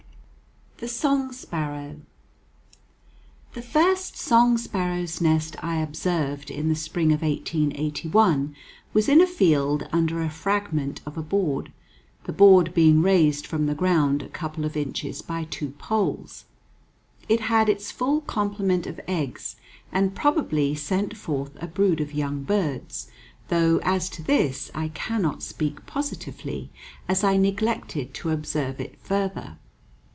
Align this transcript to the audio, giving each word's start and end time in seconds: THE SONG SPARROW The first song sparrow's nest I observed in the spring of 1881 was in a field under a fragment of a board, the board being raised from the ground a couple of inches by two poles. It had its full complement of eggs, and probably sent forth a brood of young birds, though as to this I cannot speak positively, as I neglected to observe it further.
THE 0.83 0.87
SONG 0.87 1.31
SPARROW 1.31 1.97
The 3.53 3.61
first 3.61 4.17
song 4.17 4.57
sparrow's 4.57 5.21
nest 5.21 5.55
I 5.63 5.75
observed 5.77 6.49
in 6.49 6.69
the 6.69 6.75
spring 6.75 7.11
of 7.13 7.21
1881 7.21 8.55
was 8.91 9.07
in 9.07 9.21
a 9.21 9.27
field 9.27 9.87
under 9.93 10.23
a 10.23 10.29
fragment 10.31 10.99
of 11.05 11.19
a 11.19 11.21
board, 11.21 11.71
the 12.23 12.33
board 12.33 12.73
being 12.73 13.03
raised 13.03 13.45
from 13.45 13.67
the 13.67 13.75
ground 13.75 14.23
a 14.23 14.27
couple 14.27 14.65
of 14.65 14.75
inches 14.75 15.21
by 15.21 15.43
two 15.51 15.69
poles. 15.77 16.45
It 17.29 17.41
had 17.41 17.69
its 17.69 17.91
full 17.91 18.21
complement 18.21 18.87
of 18.87 18.99
eggs, 19.07 19.57
and 19.91 20.15
probably 20.15 20.73
sent 20.73 21.15
forth 21.15 21.51
a 21.61 21.67
brood 21.67 22.01
of 22.01 22.11
young 22.15 22.41
birds, 22.41 23.07
though 23.49 23.79
as 23.83 24.09
to 24.09 24.23
this 24.23 24.71
I 24.73 24.87
cannot 24.87 25.43
speak 25.43 25.85
positively, 25.85 26.71
as 27.07 27.23
I 27.23 27.37
neglected 27.37 28.15
to 28.15 28.31
observe 28.31 28.79
it 28.81 28.97
further. 29.03 29.59